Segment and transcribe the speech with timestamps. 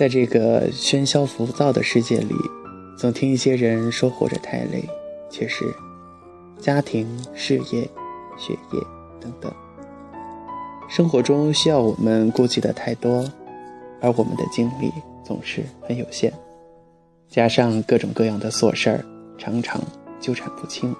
[0.00, 2.34] 在这个喧嚣浮躁的世界里，
[2.96, 4.82] 总听一些人说活着太累，
[5.28, 5.62] 确实，
[6.58, 7.82] 家庭、事业、
[8.38, 8.80] 学业
[9.20, 9.52] 等等，
[10.88, 13.30] 生活中需要我们顾及的太多，
[14.00, 14.90] 而我们的精力
[15.22, 16.32] 总是很有限，
[17.28, 19.04] 加上各种各样的琐事儿，
[19.36, 19.82] 常常
[20.18, 20.96] 纠缠不清。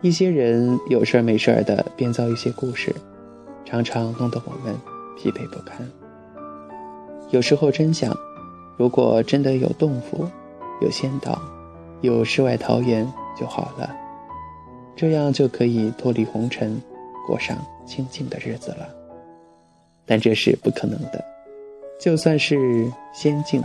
[0.00, 2.96] 一些人有事儿没事儿的编造一些故事，
[3.66, 4.74] 常常弄得我们
[5.14, 5.86] 疲惫不堪。
[7.30, 8.16] 有时候真想，
[8.76, 10.26] 如果真的有洞府，
[10.80, 11.40] 有仙岛，
[12.00, 13.06] 有世外桃源
[13.38, 13.94] 就好了，
[14.96, 16.80] 这样就可以脱离红尘，
[17.26, 17.56] 过上
[17.86, 18.88] 清静的日子了。
[20.04, 21.24] 但这是不可能的，
[22.00, 23.62] 就算是仙境，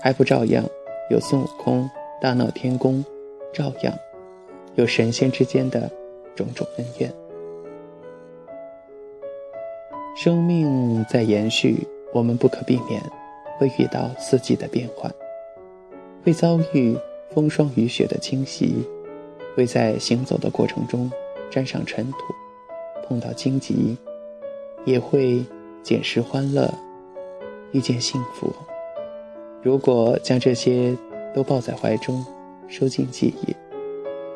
[0.00, 0.64] 还不照样
[1.10, 3.04] 有孙悟空大闹天宫，
[3.52, 3.92] 照样。
[4.76, 5.90] 有神仙之间的
[6.36, 7.12] 种种恩怨，
[10.16, 13.00] 生命在延续，我们不可避免
[13.58, 15.12] 会遇到四季的变换，
[16.24, 16.96] 会遭遇
[17.30, 18.84] 风霜雨雪的侵袭，
[19.54, 21.10] 会在行走的过程中
[21.50, 22.18] 沾上尘土，
[23.06, 23.96] 碰到荆棘，
[24.84, 25.44] 也会
[25.82, 26.72] 捡拾欢乐，
[27.72, 28.52] 遇见幸福。
[29.62, 30.96] 如果将这些
[31.34, 32.24] 都抱在怀中，
[32.66, 33.54] 收进记忆。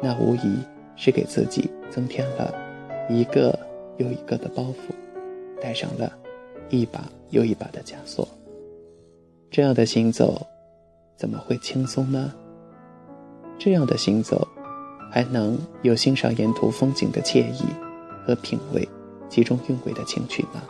[0.03, 0.59] 那无疑
[0.97, 2.55] 是给自己增添了
[3.09, 3.59] 一个
[3.97, 4.93] 又一个的包袱，
[5.63, 6.13] 带上了
[6.75, 8.27] 一把又一把的枷锁。
[9.51, 10.45] 这样的行走，
[11.17, 12.33] 怎么会轻松呢？
[13.59, 14.47] 这样的行走，
[15.11, 17.65] 还能有欣赏沿途风景的惬意
[18.27, 18.89] 和品味
[19.29, 20.63] 其中韵味的情趣吗？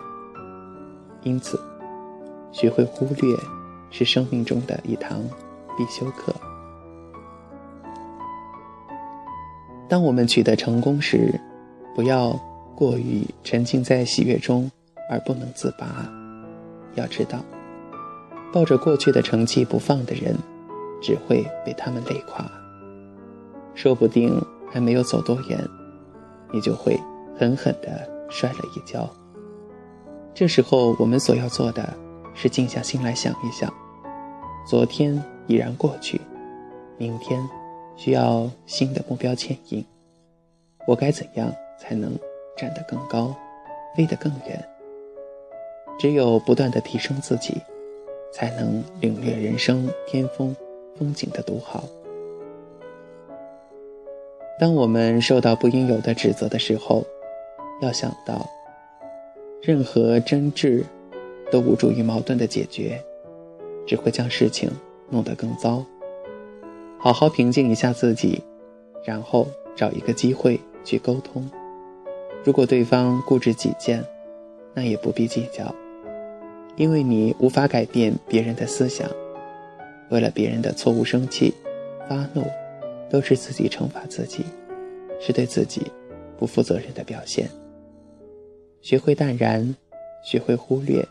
[1.22, 1.58] 因此，
[2.52, 3.34] 学会忽略，
[3.90, 5.22] 是生命中的一堂
[5.78, 6.34] 必修课。
[9.88, 11.40] 当我们取得成功时，
[11.94, 12.38] 不要
[12.74, 14.70] 过于沉浸在喜悦中
[15.08, 15.86] 而不能自拔。
[16.94, 17.40] 要知道，
[18.52, 20.36] 抱着过去的成绩不放的人，
[21.02, 22.44] 只会被他们累垮。
[23.74, 24.40] 说不定
[24.70, 25.58] 还没有走多远，
[26.52, 26.98] 你就会
[27.38, 29.08] 狠狠地摔了一跤。
[30.32, 31.92] 这时候，我们所要做的
[32.34, 33.72] 是静下心来想一想：
[34.66, 36.20] 昨天已然过去，
[36.98, 37.44] 明天。
[37.96, 39.86] 需要新的目标牵引，
[40.84, 41.48] 我该怎样
[41.78, 42.12] 才能
[42.56, 43.32] 站得更高，
[43.96, 44.68] 飞得更远？
[45.98, 47.54] 只有不断的提升自己，
[48.32, 50.54] 才能领略人生巅峰
[50.98, 51.84] 风景的独好。
[54.58, 57.04] 当我们受到不应有的指责的时候，
[57.80, 58.48] 要想到，
[59.60, 60.84] 任何争执
[61.50, 63.02] 都无助于矛盾的解决，
[63.86, 64.70] 只会将事情
[65.10, 65.84] 弄得更糟。
[66.98, 68.42] 好好平静一下自己，
[69.04, 71.50] 然后找一个机会去沟通。
[72.44, 74.04] 如果对方固执己见，
[74.72, 75.74] 那也不必计较，
[76.76, 79.08] 因为你无法改变别人的思想。
[80.10, 81.52] 为了别人的错误生气、
[82.08, 82.44] 发怒，
[83.10, 84.44] 都是自己惩罚自己，
[85.20, 85.90] 是对自己
[86.36, 87.48] 不负责任的表现。
[88.82, 89.74] 学会淡然，
[90.22, 91.02] 学会忽略，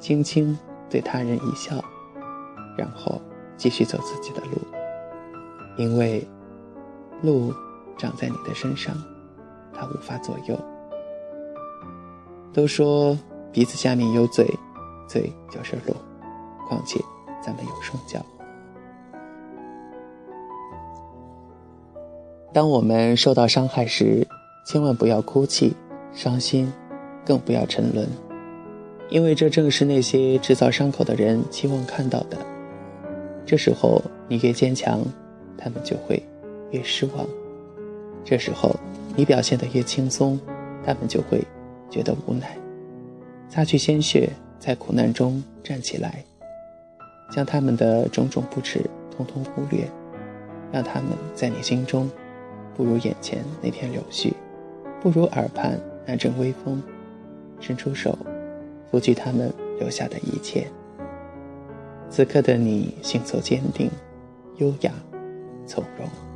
[0.00, 0.58] 轻轻
[0.90, 1.82] 对他人一笑，
[2.76, 3.22] 然后
[3.56, 4.58] 继续走自己的路。
[5.78, 6.26] 因为
[7.22, 7.54] 路
[7.96, 8.94] 长在你的身上，
[9.72, 10.58] 它无法左右。
[12.52, 13.16] 都说
[13.52, 14.46] 鼻子下面有嘴，
[15.06, 15.94] 嘴就是路。
[16.68, 16.98] 况且
[17.44, 18.24] 咱们有双脚。
[22.52, 24.26] 当我们受到伤害时，
[24.66, 25.74] 千万不要哭泣、
[26.12, 26.72] 伤心，
[27.24, 28.08] 更不要沉沦，
[29.10, 32.38] 因为这正是那些制造伤口的人期望看到的。
[33.44, 35.00] 这时候，你越坚强。
[35.64, 36.20] 他们就会
[36.72, 37.24] 越失望。
[38.24, 38.74] 这时候，
[39.14, 40.36] 你表现得越轻松，
[40.84, 41.40] 他们就会
[41.88, 42.58] 觉得无奈。
[43.52, 46.24] 擦去鲜血，在苦难中站起来，
[47.30, 48.80] 将他们的种种不耻
[49.14, 49.86] 通通忽略，
[50.72, 52.10] 让他们在你心中
[52.74, 54.32] 不如眼前那片柳絮，
[55.02, 56.82] 不如耳畔那阵微风。
[57.60, 58.16] 伸出手，
[58.90, 60.66] 拂去他们留下的一切。
[62.08, 63.90] 此刻的你，行走坚定，
[64.56, 64.90] 优雅。
[65.66, 66.31] 从容。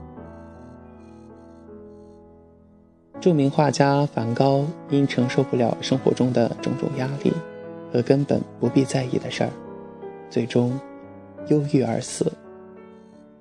[3.21, 7.33] 著名画家梵高因承受不了生活中的种种压力
[7.93, 9.51] 和根本不必在意的事儿，
[10.31, 10.79] 最终
[11.49, 12.33] 忧郁而死。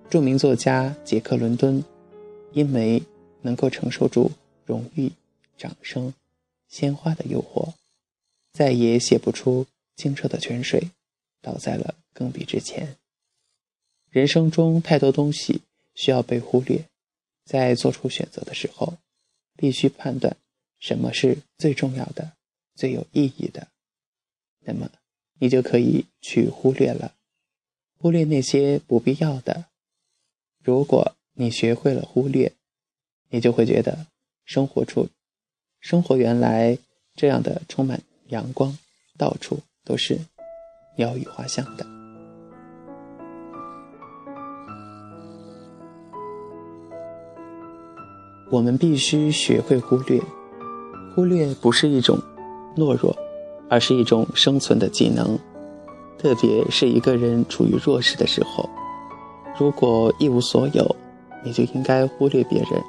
[0.09, 1.83] 著名作家杰克·伦敦
[2.53, 3.03] 因为
[3.41, 4.31] 能够承受住
[4.65, 5.11] 荣誉、
[5.57, 6.13] 掌声、
[6.67, 7.73] 鲜花的诱惑，
[8.53, 10.89] 再也写不出清澈的泉水，
[11.41, 12.95] 倒在了更笔之前。
[14.09, 15.61] 人生中太多东西。
[15.97, 16.83] 需要被忽略，
[17.45, 18.95] 在做出选择的时候，
[19.55, 20.37] 必须判断
[20.79, 22.33] 什么是最重要的、
[22.75, 23.67] 最有意义的。
[24.59, 24.89] 那么，
[25.39, 27.13] 你就可以去忽略了，
[27.97, 29.65] 忽略那些不必要的。
[30.63, 32.53] 如果你学会了忽略，
[33.29, 34.07] 你就会觉得
[34.43, 35.09] 生活处，
[35.79, 36.77] 生活原来
[37.15, 38.77] 这样的充满阳光，
[39.17, 40.19] 到处都是
[40.97, 41.94] 鸟语花香的。
[48.51, 50.21] 我们必须学会忽略，
[51.15, 52.17] 忽略不是一种
[52.77, 53.15] 懦弱，
[53.69, 55.37] 而是一种生存的技能。
[56.19, 58.69] 特别是一个人处于弱势的时候，
[59.59, 60.95] 如果一无所有，
[61.43, 62.81] 你就应该忽略别人，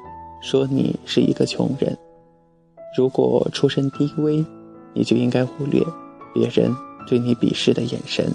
[0.42, 1.94] 说你是一个穷人；
[2.96, 4.44] 如果出身低微，
[4.92, 5.82] 你就应该忽略
[6.34, 6.70] 别人
[7.08, 8.26] 对你鄙视的眼神；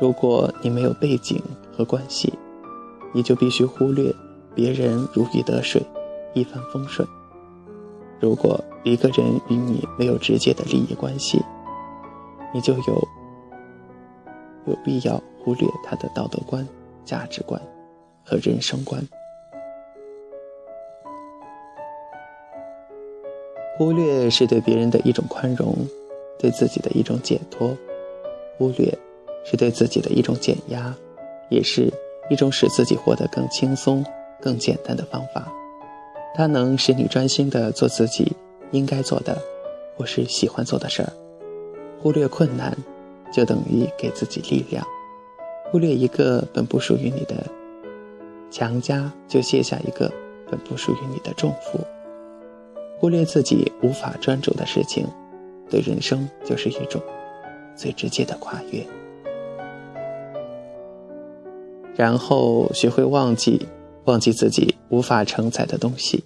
[0.00, 1.40] 如果你没有背景
[1.72, 2.32] 和关系，
[3.12, 4.12] 你就必须忽略
[4.56, 5.80] 别人如鱼得水。
[6.36, 7.08] 一帆风顺。
[8.20, 11.42] 如果一个人与你没有直接的利益关系，
[12.52, 13.08] 你就有
[14.66, 16.66] 有必要忽略他的道德观、
[17.06, 17.60] 价值观
[18.22, 19.02] 和人生观。
[23.78, 25.74] 忽略是对别人的一种宽容，
[26.38, 27.74] 对自己的一种解脱；
[28.58, 28.92] 忽略
[29.44, 30.94] 是对自己的一种减压，
[31.48, 31.90] 也是
[32.28, 34.04] 一种使自己活得更轻松、
[34.40, 35.50] 更简单的方法。
[36.36, 38.30] 它能使你专心的做自己
[38.70, 39.38] 应该做的，
[39.96, 41.10] 或是喜欢做的事儿。
[41.98, 42.76] 忽略困难，
[43.32, 44.84] 就等于给自己力量；
[45.70, 47.42] 忽略一个本不属于你的
[48.50, 50.12] 强加，就卸下一个
[50.50, 51.80] 本不属于你的重负。
[52.98, 55.06] 忽略自己无法专注的事情，
[55.70, 57.00] 对人生就是一种
[57.74, 58.86] 最直接的跨越。
[61.94, 63.66] 然后学会忘记。
[64.06, 66.24] 忘记自己无法承载的东西，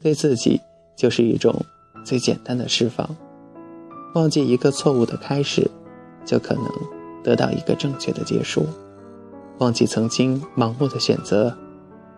[0.00, 0.60] 对自己
[0.96, 1.54] 就是一种
[2.04, 3.08] 最简单的释放。
[4.14, 5.70] 忘记一个错误的开始，
[6.24, 6.64] 就可能
[7.22, 8.62] 得到一个正确的结束；
[9.58, 11.54] 忘记曾经盲目的选择，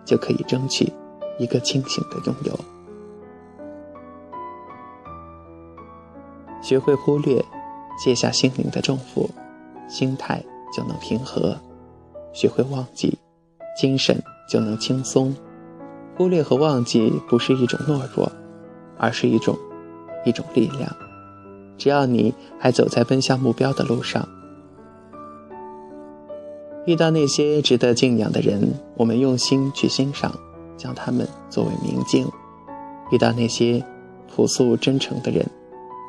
[0.05, 0.93] 就可以争取
[1.38, 2.58] 一个清醒的拥有。
[6.62, 7.44] 学会忽略，
[8.02, 9.29] 卸下心灵的重负，
[9.88, 10.43] 心态
[10.75, 11.55] 就能平和；
[12.32, 13.19] 学会忘记，
[13.79, 14.23] 精神。
[14.49, 15.35] 就能轻松。
[16.17, 18.31] 忽略和忘记不是一种懦弱，
[18.99, 19.58] 而是一种
[20.25, 20.94] 一种力量。
[21.76, 24.29] 只要你还走在奔向目标的路上，
[26.87, 30.32] 遇到那些值得敬仰的人，我们用心去欣赏，
[30.76, 32.26] 将他们作为明镜；
[33.11, 33.85] 遇到那些
[34.32, 35.44] 朴素真诚的人，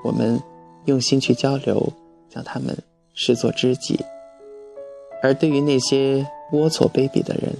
[0.04, 0.40] 我们
[0.86, 1.92] 用心去交流，
[2.30, 2.78] 将他们
[3.16, 4.00] 视作知己。
[5.24, 7.56] 而对于那些龌龊卑鄙的人，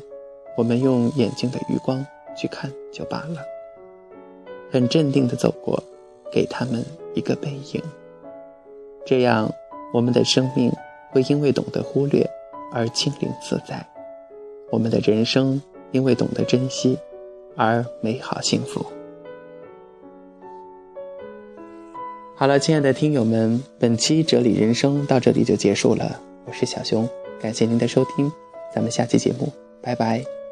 [0.56, 2.06] 我们用眼睛的余光
[2.36, 3.42] 去看就罢了，
[4.72, 5.82] 很镇定的走过，
[6.32, 7.82] 给他们一个背影。
[9.06, 9.52] 这样，
[9.94, 10.72] 我们的生命
[11.12, 12.28] 会因为懂得忽略
[12.72, 13.86] 而清灵自在，
[14.72, 15.62] 我们的人生
[15.92, 16.98] 因为懂得珍惜
[17.56, 18.86] 而美好幸福。
[22.38, 26.20] 好了，亲爱的听友们，本期哲理人生到这里就结束了。
[26.46, 27.08] 我是小熊，
[27.40, 28.30] 感谢您的收听，
[28.74, 30.45] 咱们下期节目，拜拜。